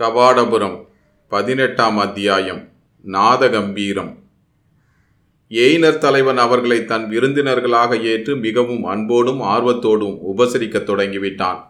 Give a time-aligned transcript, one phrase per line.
[0.00, 0.88] கபாடபுரம்
[1.28, 2.68] பதினெட்டாம் அத்தியாயம்
[3.06, 4.10] நாதகம்பீரம்.
[5.50, 11.60] எய்னர் தலைவன் அவர்களை தன் விருந்தினர்களாக ஏற்று மிகவும் அன்போடும் ஆர்வத்தோடும் உபசரிக்கத் தொடங்கிவிட்டான்.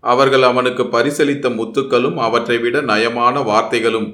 [0.00, 4.08] அவர்கள் அவனுக்கு பரிசளித்த முத்துக்களும் அவற்றை விட நயமான வார்த்தைகளும்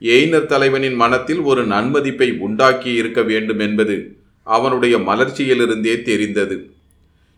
[0.00, 6.70] எய்னர் தலைவனின் மனத்தில் ஒரு நன்மதிப்பை உண்டாக்கி இருக்க வேண்டும் என்பது அவனுடைய மலர்ச்சியிலிருந்தே தெரிந்தது.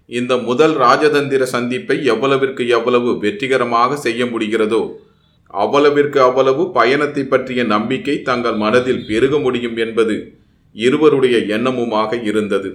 [0.06, 5.08] இந்த முதல் ராஜதந்திர சந்திப்பை எவ்வளவிற்கு எவ்வளவு வெற்றிகரமாக செய்ய முடிகிறதோ
[5.54, 10.16] அவ்வளவிற்கு அவ்வளவு பயணத்தை பற்றிய நம்பிக்கை தங்கள் மனதில் பெருக முடியும் என்பது
[10.72, 12.70] இருவருடைய எண்ணமுமாக இருந்தது.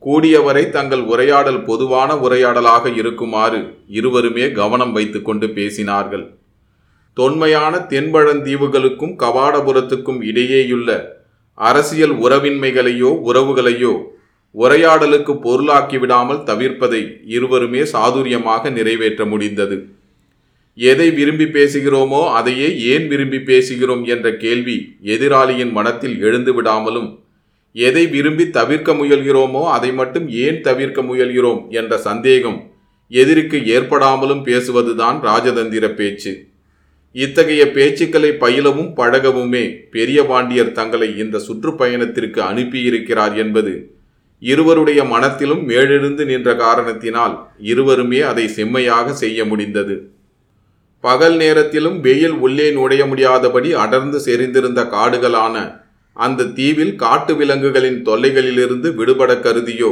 [0.00, 6.24] கூடியவரை தங்கள் உரையாடல் பொதுவான உரையாடலாக இருக்குமாறு இருவருமே கவனம் வைத்துக்கொண்டு பேசினார்கள்.
[7.14, 10.90] தொன்மையான தென்பழந்தீவுகளுக்கும் கவாடபுரத்துக்கும் இடையேயுள்ள
[11.54, 13.92] அரசியல் உறவின்மைகளையோ உறவுகளையோ
[14.54, 19.98] உரையாடலுக்கு பொருளாக்கி விடாமல் தவிர்ப்பதை இருவருமே சாதுரியமாக நிறைவேற்ற முடிந்தது.
[20.80, 24.76] எதை விரும்பி பேசுகிறோமோ அதையே ஏன் விரும்பி பேசுகிறோம் என்ற கேள்வி
[25.14, 27.08] எதிராளியின் மனத்தில் எழுந்து விடாமலும்
[27.74, 32.58] எதை விரும்பி தவிர்க்க முயல்கிறோமோ அதை மட்டும் ஏன் தவிர்க்க முயல்கிறோம் என்ற சந்தேகம்
[33.10, 36.32] எதிரிக்கு ஏற்படாமலும் பேசுவதுதான் ராஜதந்திர பேச்சு.
[37.14, 43.74] இத்தகைய பேச்சுக்களை பயிலவும் பழகவுமே பெரிய பாண்டியர் தங்களை இந்த சுற்றுப்பயணத்திற்கு அனுப்பியிருக்கிறார் என்பது
[44.42, 47.34] இருவருடைய மனத்திலும் மேலெழுந்து நின்ற காரணத்தினால்
[47.70, 49.96] இருவருமே அதை செம்மையாக செய்ய முடிந்தது.
[51.04, 55.56] பகல் நேரத்திலும் வெயில் உள்ளே நுழைய முடியாதபடி அடர்ந்து செறிந்திருந்த காடுகளான
[56.16, 59.90] அந்த தீவில் காட்டு விலங்குகளின் தொல்லைகளிலிருந்து விடுபட கருதியோ?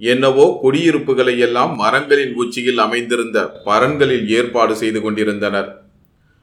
[0.00, 5.68] என்னவோ குடியிருப்புகளை எல்லாம் மரங்களின் உச்சியில் அமைந்திருந்த பரன்களில் ஏற்பாடு செய்து கொண்டிருந்தனர்.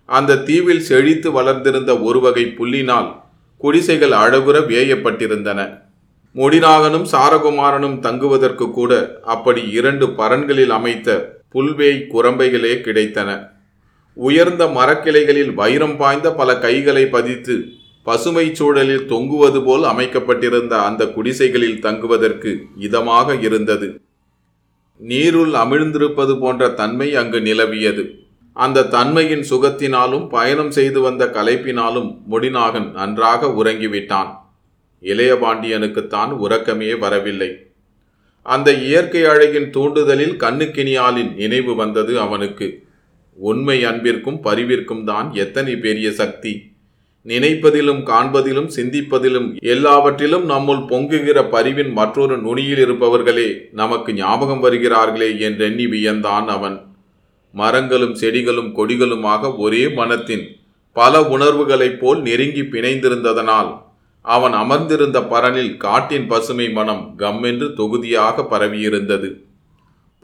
[0.10, 3.10] அந்த தீவில் செழித்து வளர்ந்திருந்த ஒரு வகை புல்லினால்
[3.62, 5.60] குடிசைகள் அழகுற வேயப்பட்டிருந்தன.
[6.36, 11.10] முடிநாகனும் சாரகுமாரனும் தங்குவதற்கு கூட அப்படி இரண்டு பரன்களில் அமைத்த
[11.50, 13.30] புல்வேய் குரம்பைகளே கிடைத்தன.
[14.16, 17.66] உயர்ந்த மரக்கிளைகளில் வைரம் பாய்ந்த பல கைகளை பதித்து
[18.04, 24.02] பசுமை சூழலில் தொங்குவது போல் அமைக்கப்பட்டிருந்த அந்த குடிசைகளில் தங்குவதற்கு இதமாக இருந்தது.
[25.08, 28.26] நீருள் அமிழ்ந்திருப்பது போன்ற தன்மை அங்கு நிலவியது.
[28.54, 34.32] அந்த தன்மையின் சுகத்தினாலும் பயணம் செய்து வந்த கலைப்பினாலும் முடிநாகன் நன்றாக உறங்கிவிட்டான்.
[35.02, 37.58] இளையபாண்டியனுக்குத்தான் உறக்கமே வரவில்லை.
[38.42, 42.85] அந்த இயற்கை அழகின் தூண்டுதலில் கண்ணுக்கினியாலின் நினைவு வந்தது அவனுக்கு.
[43.36, 46.74] உண்மை அன்பிற்கும் பரிவிற்கும் தான் எத்தனை பெரிய சக்தி.
[47.26, 56.46] நினைப்பதிலும் காண்பதிலும் சிந்திப்பதிலும் எல்லாவற்றிலும் நம்முள் பொங்குகிற பரிவின் மற்றொரு நுனியில் இருப்பவர்களே நமக்கு ஞாபகம் வருகிறார்களே என்றெண்ணி வியந்தான்
[56.46, 56.82] அவன்.
[57.52, 60.46] மரங்களும் செடிகளும் கொடிகளுமாக ஒரே மனத்தின்
[60.92, 63.84] பல உணர்வுகளைப் போல் நெருங்கி பிணைந்திருந்ததனால்
[64.22, 69.45] அவன் அமர்ந்திருந்த பரனில் காட்டின் பசுமை மனம் கம்மென்று தொகுதியாக பரவியிருந்தது.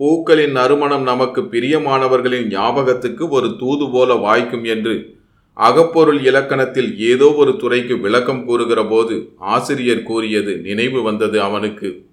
[0.02, 5.20] பூக்களின் நறுமணம் நமக்கு பிரியமானவர்களின் ஞாபகத்துக்கு ஒரு தூது போல வாய்க்கும் என்று
[5.54, 12.06] அகப்பொருள் இலக்கணத்தில் ஏதோ ஒரு துறைக்கு விளக்கம் கூறுகிற போது ஆசிரியர் கூறியது நினைவு வந்தது அவனுக்கு.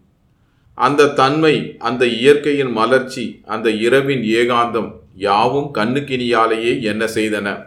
[0.75, 7.66] அந்த தன்மை அந்த இயற்கையின் மலர்ச்சி அந்த இரவின் ஏகாந்தம் யாவும் கண்ணுக்கினியாலேயே என்ன செய்தன.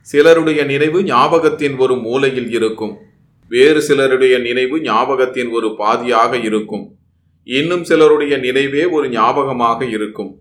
[0.00, 2.96] சிலருடைய நினைவு ஞாபகத்தின் ஒரு மூலையில் இருக்கும்.
[3.48, 6.86] வேறு சிலருடைய நினைவு ஞாபகத்தின் ஒரு பாதியாக இருக்கும்.
[7.46, 10.32] இன்னும் சிலருடைய நினைவே ஒரு ஞாபகமாக இருக்கும்.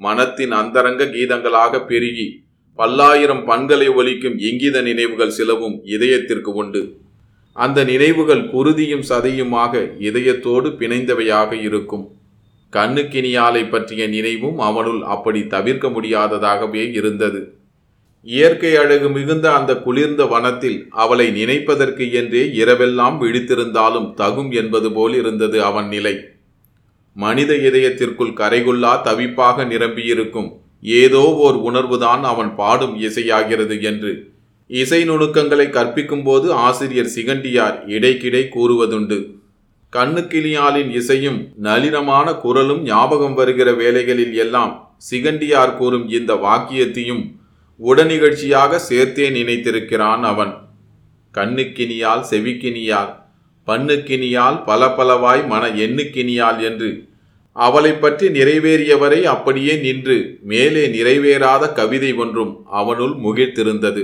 [0.00, 2.26] மனத்தின் அந்தரங்க கீதங்களாக பெருகி
[2.78, 6.82] பல்லாயிரம் பண்களை ஒலிக்கும் இங்கித நினைவுகள் சிலவும் இதயத்திற்கு உண்டு.
[7.52, 12.04] அந்த நினைவுகள் குருதியும் சதையுமாக இதயத்தோடு பிணைந்தவையாக இருக்கும்.
[12.72, 17.40] கண்ணுக்கினியாலை பற்றிய நினைவும் அவனுள் அப்படி தவிர்க்க முடியாததாகவே இருந்தது.
[18.26, 25.64] இயற்கை அழகு மிகுந்த அந்த குளிர்ந்த வனத்தில் அவளை நினைப்பதற்கு என்றே இரவெல்லாம் விழித்திருந்தாலும் தகும் என்பது போல் இருந்தது
[25.64, 26.14] அவன் நிலை.
[27.16, 30.48] மனித இதயத்திற்குள் கரைகுல்லா தவிப்பாக நிரம்பியிருக்கும்.
[31.02, 34.12] ஏதோ ஓர் உணர்வுதான் அவன் பாடும் இசையாகிறது என்று.
[34.70, 39.18] இசை நுணுக்கங்களை கற்பிக்கும் போது ஆசிரியர் சிகண்டியார் இடைக்கிடை கூறுவதுண்டு.
[39.92, 44.72] கண்ணுக்கிளியாலின் இசையும் நளினமான குரலும் ஞாபகம் வருகிற வேலைகளில் எல்லாம்
[45.10, 47.22] சிகண்டியார் கூறும் இந்த வாக்கியத்தையும்
[47.80, 50.52] உடனிகழ்ச்சியாக சேர்த்தே நினைத்திருக்கிறான் அவன்.
[51.34, 53.12] கண்ணுக்கினியால் செவிக்கினியால்
[53.68, 56.88] பண்ணுக்கினியால் பல பலவாய் மன எண்ணுக்கினியால் என்று
[57.56, 64.02] அவளை பற்றி நிறைவேறியவரை அப்படியே நின்று மேலே நிறைவேறாத கவிதை ஒன்றும் அவனுள் முகிழ்த்திருந்தது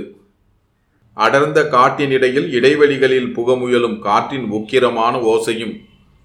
[1.13, 5.75] அடர்ந்த காட்டினிடையில் இடைவெளிகளில் புகமுயலும் காற்றின் உக்கிரமான ஓசையும்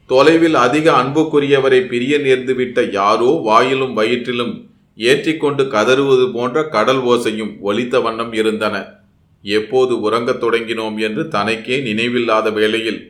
[0.06, 4.54] தொலைவில் அதிக அன்புக்குரியவரை பிரிய நேர்ந்துவிட்ட யாரோ வாயிலும் வயிற்றிலும்
[4.98, 8.76] ஏற்றிக்கொண்டு கதறுவது போன்ற கடல் ஓசையும் ஒலித்த வண்ணம் இருந்தன.
[9.44, 13.00] எப்போது உறங்கத் தொடங்கினோம் என்று தனக்கே நினைவில்லாத வேளையில்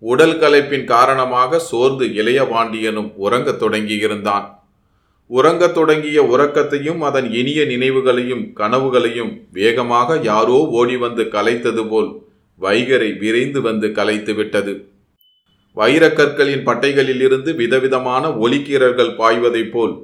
[0.00, 4.46] உடல் கலைப்பின் காரணமாக சோர்ந்து இளைய பாண்டியனும் உறங்கத் தொடங்கியிருந்தான்.
[5.26, 12.22] உறங்கத் தொடங்கிய உறக்கத்தையும் அதன் இனிய நினைவுகளையும் கனவுகளையும் வேகமாக யாரோ ஓடி வந்து கலைத்தது போல்
[12.60, 14.88] வைகரை விரைந்து வந்து கலைத்து விட்டது.
[15.76, 19.94] வைரக்கற்களின் பட்டைகளிலிருந்து விதவிதமான ஒலிக்கீரர்கள் பாய்வதைப் போல்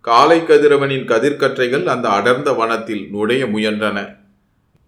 [0.00, 4.17] காலை கதிரவனின் கதிர்கற்றைகள் அந்த அடர்ந்த வனத்தில் நுழைய முயன்றன.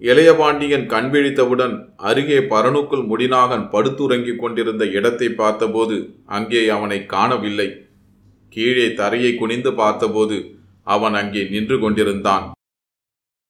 [0.02, 7.68] இளையபாண்டியன் கண் விழித்தவுடன் அருகே பரனுக்குள் முடிநாகன் படுத்துறங்கிக் கொண்டிருந்த இடத்தை பார்த்தபோது அங்கே அவனை காணவில்லை.
[8.48, 10.38] கீழே தரையை குனிந்து பார்த்தபோது
[10.82, 12.46] அவன் அங்கே நின்று கொண்டிருந்தான்.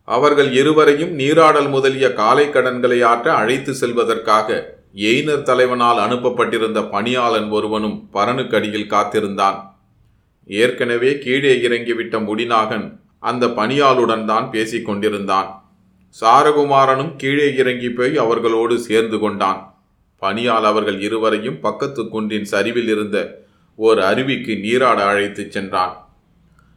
[0.04, 4.58] அவர்கள் இருவரையும் நீராடல் முதலிய காலை கடன்களை ஆற்ற அழைத்து செல்வதற்காக
[5.10, 9.58] எய்னர் தலைவனால் அனுப்பப்பட்டிருந்த பணியாளன் ஒருவனும் பரனுக்கடியில் காத்திருந்தான்.
[10.48, 12.86] ஏற்கனவே கீழே இறங்கிவிட்ட முடிநாகன்
[13.18, 15.48] அந்த பணியாளுடன் தான் பேசிக் கொண்டிருந்தான்.
[16.20, 19.74] சாரகுமாரனும் கீழே இறங்கி போய் அவர்களோடு சேர்ந்து கொண்டான்.
[20.22, 23.46] பணியால் அவர்கள் இருவரையும் பக்கத்து குன்றின் சரிவில் இருந்த
[23.76, 26.08] ஓர் அருவிக்கு நீராட அழைத்துச் சென்றான்.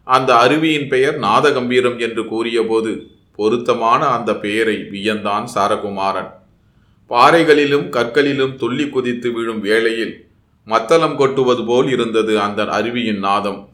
[0.03, 6.31] அந்த அருவியின் பெயர் நாதகம்பீரம் என்று கூறியபோது பொருத்தமான அந்த பெயரை வியந்தான் சாரகுமாரன்.
[7.07, 10.25] பாறைகளிலும் கற்களிலும் துள்ளி குதித்து விழும் வேளையில்
[10.65, 13.69] மத்தளம் கொட்டுவது போல் இருந்தது அந்த அருவியின் நாதம்.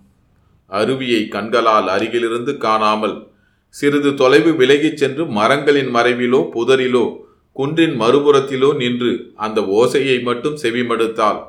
[0.69, 3.28] அருவியை கண்களால் அருகிலிருந்து காணாமல்
[3.69, 7.05] சிறிது தொலைவு விலகிச் சென்று மரங்களின் மறைவிலோ புதரிலோ
[7.55, 11.39] குன்றின் மறுபுறத்திலோ நின்று அந்த ஓசையை மட்டும் செவிமடுத்தாள்.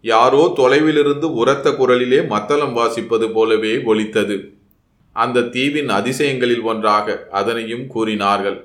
[0.00, 4.36] யாரோ தொலைவிலிருந்து உரத்த குரலிலே மத்தளம் வாசிப்பது போலவே ஒலித்தது.
[5.12, 8.58] அந்த தீவின் அதிசயங்களில் ஒன்றாக அதனையும் கூறினார்கள்.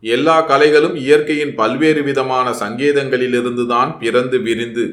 [0.00, 4.84] எல்லா கலைகளும் இயற்கையின் பல்வேறு விதமான சங்கேதங்களிலிருந்துதான் பிறந்து விரிந்து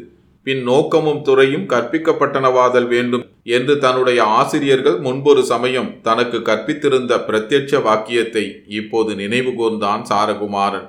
[0.43, 8.45] பின் நோக்கமும் துறையும் கற்பிக்கப்பட்டனவாதல் வேண்டும் என்று தன்னுடைய ஆசிரியர்கள் முன்பொரு சமயம் தனக்கு கற்பித்திருந்த பிரத்யட்ச வாக்கியத்தை
[8.79, 10.87] இப்போது நினைவு கூர்ந்தான் சாரகுமாரன்.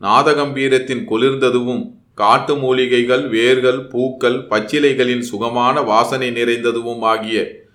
[0.00, 1.84] நாதகம்பீரத்தின் குளிர்ந்ததுவும்
[2.14, 7.66] காட்டு மூலிகைகள் வேர்கள் பூக்கள் பச்சிலைகளின் சுகமான வாசனை நிறைந்ததுவும் ஆகிய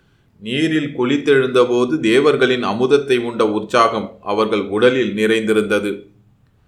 [0.41, 5.91] நீரில் குளித்தெழுந்தபோது தேவர்களின் அமுதத்தை உண்ட உற்சாகம் அவர்கள் உடலில் நிறைந்திருந்தது.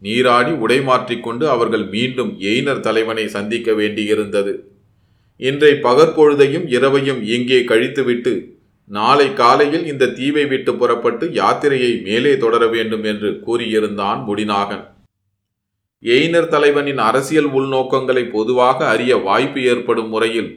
[0.02, 4.54] நீராடி உடை மாற்றிக்கொண்டு அவர்கள் மீண்டும் எய்னர் தலைவனை சந்திக்க வேண்டியிருந்தது.
[5.40, 8.34] இன்றை பகற்பொழுதையும் இரவையும் இங்கே கழித்துவிட்டு
[8.90, 14.84] நாளை காலையில் இந்த தீவை விட்டு புறப்பட்டு யாத்திரையை மேலே தொடர வேண்டும் என்று கூறியிருந்தான் முடிநாகன்.
[16.04, 20.52] எய்னர் தலைவனின் அரசியல் உள்நோக்கங்களை பொதுவாக அறிய வாய்ப்பு ஏற்படும் முறையில்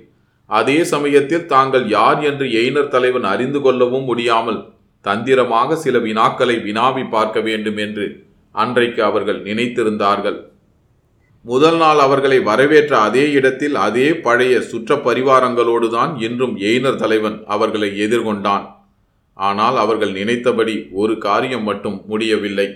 [0.50, 4.60] அதே சமயத்தில் தாங்கள் யார் என்று எய்னர் தலைவன் அறிந்து கொள்ளவும் முடியாமல்
[5.04, 8.06] தந்திரமாக சில வினாக்களை வினாவி பார்க்க வேண்டும் என்று
[8.54, 10.38] அன்றைக்கு அவர்கள் நினைத்திருந்தார்கள்.
[11.42, 18.64] முதல் நாள் அவர்களை வரவேற்ற அதே இடத்தில் அதே பழைய சுற்ற பரிவாரங்களோடுதான் இன்றும் எய்னர் தலைவன் அவர்களை எதிர்கொண்டான்.
[19.34, 22.68] ஆனால் அவர்கள் நினைத்தபடி ஒரு காரியம் மட்டும் முடியவில்லை.